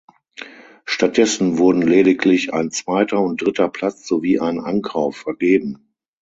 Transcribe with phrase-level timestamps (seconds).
[0.85, 5.91] Stattdessen wurden lediglich ein zweiter und dritter Platz sowie ein Ankauf vergeben.